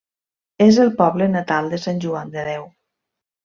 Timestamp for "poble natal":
1.03-1.71